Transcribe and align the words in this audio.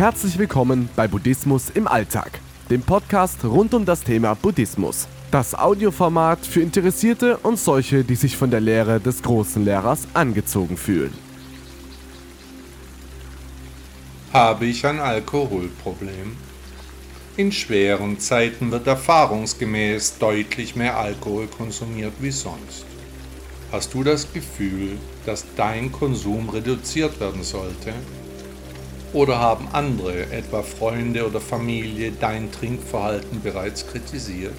Herzlich 0.00 0.38
willkommen 0.38 0.88
bei 0.96 1.06
Buddhismus 1.06 1.68
im 1.68 1.86
Alltag, 1.86 2.40
dem 2.70 2.80
Podcast 2.80 3.44
rund 3.44 3.74
um 3.74 3.84
das 3.84 4.02
Thema 4.02 4.32
Buddhismus. 4.32 5.06
Das 5.30 5.54
Audioformat 5.54 6.38
für 6.38 6.62
Interessierte 6.62 7.36
und 7.36 7.58
solche, 7.58 8.02
die 8.02 8.14
sich 8.14 8.34
von 8.34 8.50
der 8.50 8.60
Lehre 8.60 8.98
des 8.98 9.22
großen 9.22 9.62
Lehrers 9.62 10.08
angezogen 10.14 10.78
fühlen. 10.78 11.12
Habe 14.32 14.64
ich 14.64 14.86
ein 14.86 15.00
Alkoholproblem? 15.00 16.34
In 17.36 17.52
schweren 17.52 18.18
Zeiten 18.18 18.70
wird 18.70 18.86
erfahrungsgemäß 18.86 20.16
deutlich 20.16 20.76
mehr 20.76 20.96
Alkohol 20.96 21.46
konsumiert 21.46 22.14
wie 22.20 22.30
sonst. 22.30 22.86
Hast 23.70 23.92
du 23.92 24.02
das 24.02 24.32
Gefühl, 24.32 24.96
dass 25.26 25.44
dein 25.56 25.92
Konsum 25.92 26.48
reduziert 26.48 27.20
werden 27.20 27.42
sollte? 27.42 27.92
Oder 29.12 29.40
haben 29.40 29.66
andere, 29.72 30.30
etwa 30.30 30.62
Freunde 30.62 31.26
oder 31.26 31.40
Familie, 31.40 32.12
dein 32.12 32.52
Trinkverhalten 32.52 33.42
bereits 33.42 33.84
kritisiert? 33.88 34.54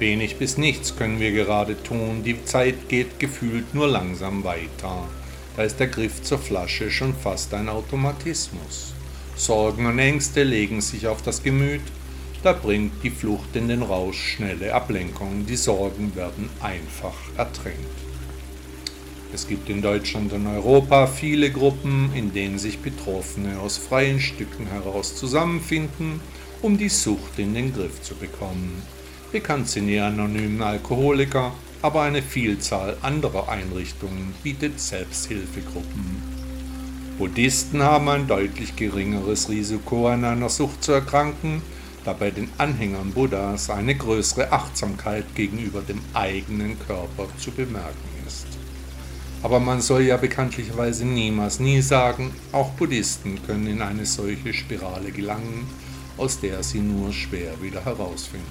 Wenig 0.00 0.38
bis 0.38 0.58
nichts 0.58 0.96
können 0.96 1.20
wir 1.20 1.30
gerade 1.30 1.80
tun, 1.80 2.24
die 2.24 2.44
Zeit 2.44 2.88
geht 2.88 3.20
gefühlt 3.20 3.72
nur 3.72 3.86
langsam 3.86 4.42
weiter. 4.42 5.08
Da 5.56 5.62
ist 5.62 5.78
der 5.78 5.86
Griff 5.86 6.20
zur 6.22 6.38
Flasche 6.38 6.90
schon 6.90 7.14
fast 7.14 7.54
ein 7.54 7.68
Automatismus. 7.68 8.92
Sorgen 9.36 9.86
und 9.86 10.00
Ängste 10.00 10.42
legen 10.42 10.80
sich 10.80 11.06
auf 11.06 11.22
das 11.22 11.44
Gemüt, 11.44 11.82
da 12.42 12.52
bringt 12.52 13.04
die 13.04 13.10
Flucht 13.10 13.54
in 13.54 13.68
den 13.68 13.82
Rausch 13.82 14.34
schnelle 14.34 14.74
Ablenkung, 14.74 15.46
die 15.46 15.56
Sorgen 15.56 16.16
werden 16.16 16.50
einfach 16.60 17.14
ertränkt. 17.36 17.78
Es 19.34 19.48
gibt 19.48 19.68
in 19.68 19.82
Deutschland 19.82 20.32
und 20.32 20.46
Europa 20.46 21.08
viele 21.08 21.50
Gruppen, 21.50 22.12
in 22.14 22.32
denen 22.32 22.56
sich 22.56 22.78
Betroffene 22.78 23.58
aus 23.58 23.76
freien 23.78 24.20
Stücken 24.20 24.68
heraus 24.68 25.16
zusammenfinden, 25.16 26.20
um 26.62 26.78
die 26.78 26.88
Sucht 26.88 27.40
in 27.40 27.52
den 27.52 27.74
Griff 27.74 28.00
zu 28.00 28.14
bekommen. 28.14 28.80
Bekannt 29.32 29.68
sind 29.68 29.88
die 29.88 29.98
anonymen 29.98 30.62
Alkoholiker, 30.62 31.52
aber 31.82 32.02
eine 32.02 32.22
Vielzahl 32.22 32.96
anderer 33.02 33.48
Einrichtungen 33.48 34.36
bietet 34.44 34.78
Selbsthilfegruppen. 34.78 36.22
Buddhisten 37.18 37.82
haben 37.82 38.08
ein 38.10 38.28
deutlich 38.28 38.76
geringeres 38.76 39.48
Risiko 39.48 40.06
an 40.06 40.24
einer 40.24 40.48
Sucht 40.48 40.84
zu 40.84 40.92
erkranken, 40.92 41.60
da 42.04 42.12
bei 42.12 42.30
den 42.30 42.50
Anhängern 42.56 43.10
Buddhas 43.10 43.68
eine 43.68 43.96
größere 43.96 44.52
Achtsamkeit 44.52 45.24
gegenüber 45.34 45.82
dem 45.82 46.00
eigenen 46.12 46.78
Körper 46.86 47.26
zu 47.36 47.50
bemerken. 47.50 48.13
Aber 49.44 49.60
man 49.60 49.82
soll 49.82 50.04
ja 50.04 50.16
bekanntlicherweise 50.16 51.04
niemals 51.04 51.60
nie 51.60 51.82
sagen, 51.82 52.32
auch 52.50 52.70
Buddhisten 52.70 53.44
können 53.46 53.66
in 53.66 53.82
eine 53.82 54.06
solche 54.06 54.54
Spirale 54.54 55.12
gelangen, 55.12 55.68
aus 56.16 56.40
der 56.40 56.62
sie 56.62 56.78
nur 56.78 57.12
schwer 57.12 57.60
wieder 57.60 57.84
herausfinden. 57.84 58.46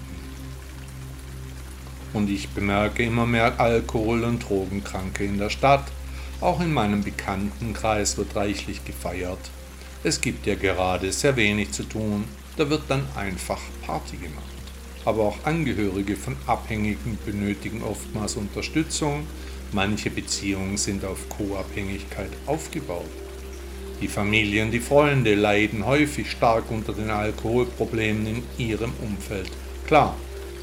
Und 2.13 2.29
ich 2.29 2.47
bemerke 2.49 3.01
immer 3.01 3.25
mehr 3.25 3.59
Alkohol- 3.59 4.23
und 4.23 4.47
Drogenkranke 4.47 5.23
in 5.23 5.39
der 5.39 5.49
Stadt. 5.49 5.85
Auch 6.41 6.61
in 6.61 6.71
meinem 6.71 7.03
Bekanntenkreis 7.03 8.19
wird 8.19 8.35
reichlich 8.35 8.85
gefeiert. 8.85 9.49
Es 10.03 10.21
gibt 10.21 10.45
ja 10.45 10.53
gerade 10.53 11.11
sehr 11.11 11.35
wenig 11.35 11.71
zu 11.71 11.85
tun, 11.85 12.25
da 12.55 12.69
wird 12.69 12.83
dann 12.89 13.07
einfach 13.15 13.59
Party 13.83 14.17
gemacht. 14.17 14.43
Aber 15.05 15.23
auch 15.23 15.37
Angehörige 15.43 16.15
von 16.15 16.35
Abhängigen 16.45 17.17
benötigen 17.25 17.81
oftmals 17.81 18.35
Unterstützung, 18.35 19.25
Manche 19.73 20.11
Beziehungen 20.11 20.77
sind 20.77 21.03
auf 21.03 21.27
Co-Abhängigkeit 21.29 22.29
aufgebaut. 22.45 23.09
Die 24.01 24.07
Familien, 24.07 24.69
die 24.69 24.79
Freunde 24.79 25.33
leiden 25.33 25.85
häufig 25.85 26.29
stark 26.29 26.69
unter 26.69 26.93
den 26.93 27.09
Alkoholproblemen 27.09 28.27
in 28.27 28.43
ihrem 28.57 28.93
Umfeld. 29.01 29.49
Klar, 29.87 30.15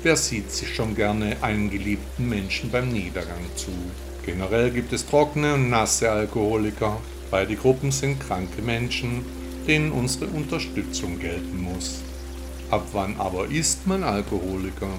wer 0.04 0.16
sieht 0.16 0.52
sich 0.52 0.72
schon 0.72 0.94
gerne 0.94 1.36
einen 1.40 1.70
geliebten 1.70 2.28
Menschen 2.28 2.70
beim 2.70 2.90
Niedergang 2.90 3.44
zu? 3.56 3.72
Generell 4.24 4.70
gibt 4.70 4.92
es 4.92 5.06
trockene 5.06 5.54
und 5.54 5.70
nasse 5.70 6.08
Alkoholiker. 6.08 7.00
Beide 7.32 7.56
Gruppen 7.56 7.90
sind 7.90 8.20
kranke 8.20 8.62
Menschen, 8.62 9.24
denen 9.66 9.90
unsere 9.90 10.26
Unterstützung 10.26 11.18
gelten 11.18 11.62
muss. 11.62 12.02
Ab 12.70 12.86
wann 12.92 13.16
aber 13.18 13.46
ist 13.46 13.88
man 13.88 14.04
Alkoholiker? 14.04 14.90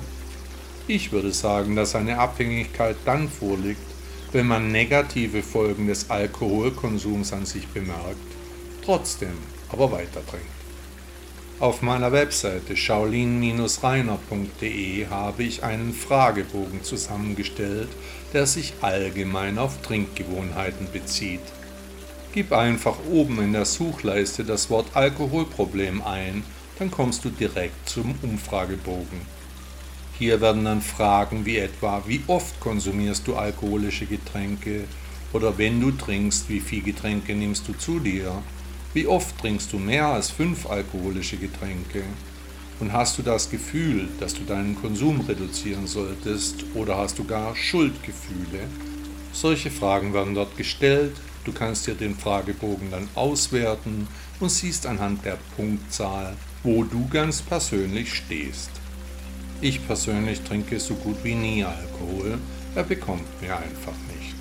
Ich 0.88 1.14
würde 1.14 1.32
sagen, 1.32 1.78
dass 1.78 1.96
eine 1.96 2.18
Abhängigkeit 2.20 2.98
dann 3.06 3.30
vorliegt, 3.30 3.80
wenn 4.32 4.48
man 4.48 4.72
negative 4.72 5.44
Folgen 5.44 5.88
des 5.88 6.10
Alkoholkonsums 6.10 7.34
an 7.34 7.46
sich 7.46 7.68
bemerkt, 7.68 8.16
trotzdem 8.84 9.38
aber 9.70 9.92
weiter 9.92 10.26
trinkt. 10.26 10.48
Auf 11.60 11.82
meiner 11.84 12.12
Webseite 12.12 12.76
shaolin-reiner.de 12.76 15.06
habe 15.08 15.44
ich 15.44 15.64
einen 15.64 15.94
Fragebogen 15.94 16.84
zusammengestellt, 16.84 17.90
der 18.34 18.48
sich 18.48 18.74
allgemein 18.82 19.60
auf 19.60 19.80
Trinkgewohnheiten 19.84 20.88
bezieht. 20.92 21.40
Gib 22.34 22.52
einfach 22.52 22.98
oben 23.12 23.44
in 23.44 23.54
der 23.54 23.66
Suchleiste 23.66 24.44
das 24.44 24.72
Wort 24.72 24.88
Alkoholproblem 24.96 26.02
ein, 26.02 26.44
dann 26.80 26.90
kommst 26.90 27.24
du 27.26 27.30
direkt 27.30 27.88
zum 27.88 28.16
Umfragebogen. 28.24 29.41
Hier 30.22 30.40
werden 30.40 30.66
dann 30.66 30.84
Fragen 30.84 31.48
wie 31.48 31.58
etwa, 31.58 32.04
wie 32.06 32.22
oft 32.28 32.60
konsumierst 32.60 33.26
du 33.26 33.38
alkoholische 33.38 34.06
Getränke? 34.06 34.84
Oder 35.34 35.58
wenn 35.58 35.82
du 35.82 35.90
trinkst, 35.90 36.48
wie 36.48 36.60
viel 36.60 36.84
Getränke 36.84 37.34
nimmst 37.34 37.68
du 37.68 37.74
zu 37.74 38.00
dir? 38.00 38.32
Wie 38.94 39.08
oft 39.08 39.36
trinkst 39.40 39.74
du 39.74 39.80
mehr 39.80 40.06
als 40.06 40.30
fünf 40.30 40.70
alkoholische 40.70 41.38
Getränke? 41.38 42.04
Und 42.80 42.94
hast 42.94 43.18
du 43.18 43.24
das 43.24 43.50
Gefühl, 43.50 44.10
dass 44.20 44.36
du 44.36 44.44
deinen 44.44 44.80
Konsum 44.80 45.22
reduzieren 45.22 45.88
solltest 45.88 46.66
oder 46.76 46.98
hast 46.98 47.18
du 47.18 47.24
gar 47.24 47.56
Schuldgefühle? 47.56 48.68
Solche 49.34 49.72
Fragen 49.72 50.14
werden 50.14 50.36
dort 50.36 50.56
gestellt, 50.56 51.16
du 51.46 51.52
kannst 51.52 51.88
dir 51.88 51.96
den 51.96 52.16
Fragebogen 52.16 52.92
dann 52.92 53.10
auswerten 53.16 54.08
und 54.40 54.52
siehst 54.52 54.86
anhand 54.86 55.26
der 55.26 55.40
Punktzahl, 55.56 56.36
wo 56.62 56.84
du 56.84 57.08
ganz 57.08 57.42
persönlich 57.42 58.14
stehst. 58.14 58.81
Ich 59.64 59.86
persönlich 59.86 60.42
trinke 60.42 60.80
so 60.80 60.96
gut 60.96 61.18
wie 61.24 61.36
nie 61.36 61.64
Alkohol, 61.64 62.40
er 62.74 62.84
bekommt 62.84 63.42
mir 63.44 63.56
einfach 63.56 63.94
nicht. 64.16 64.36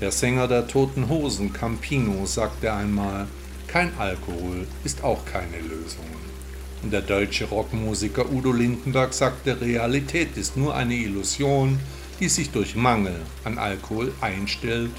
Der 0.00 0.10
Sänger 0.10 0.48
der 0.48 0.66
Toten 0.66 1.08
Hosen 1.08 1.52
Campino 1.52 2.26
sagte 2.26 2.72
einmal, 2.72 3.28
kein 3.68 3.96
Alkohol 3.96 4.66
ist 4.82 5.04
auch 5.04 5.24
keine 5.24 5.60
Lösung. 5.60 6.04
Und 6.82 6.92
der 6.92 7.02
deutsche 7.02 7.44
Rockmusiker 7.44 8.28
Udo 8.28 8.50
Lindenberg 8.50 9.14
sagte, 9.14 9.60
Realität 9.60 10.36
ist 10.36 10.56
nur 10.56 10.74
eine 10.74 10.96
Illusion, 10.96 11.78
die 12.18 12.28
sich 12.28 12.50
durch 12.50 12.74
Mangel 12.74 13.20
an 13.44 13.56
Alkohol 13.56 14.12
einstellt. 14.20 14.90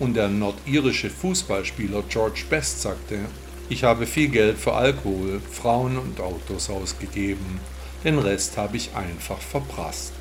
Und 0.00 0.14
der 0.14 0.28
nordirische 0.28 1.08
Fußballspieler 1.08 2.02
George 2.08 2.42
Best 2.50 2.82
sagte, 2.82 3.20
ich 3.68 3.84
habe 3.84 4.06
viel 4.06 4.28
Geld 4.28 4.58
für 4.58 4.72
Alkohol, 4.72 5.40
Frauen 5.52 5.98
und 5.98 6.20
Autos 6.20 6.68
ausgegeben 6.68 7.60
den 8.04 8.18
Rest 8.18 8.56
habe 8.56 8.76
ich 8.76 8.94
einfach 8.94 9.38
verprasst. 9.38 10.12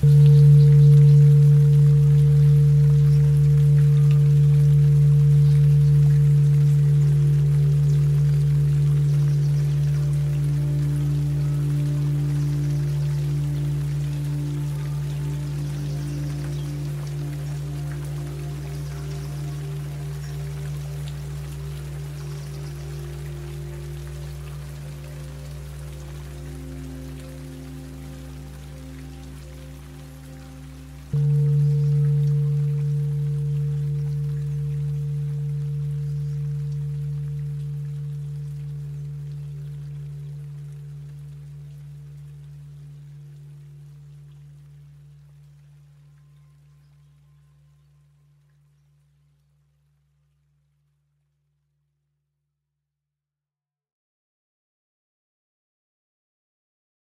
Thank 0.00 0.28
you. 0.28 0.47